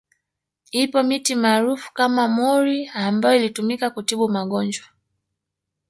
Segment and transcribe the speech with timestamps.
[0.71, 4.85] Ipo miti maarufu kama mwori ambayo ilitumika kutibu magonjwa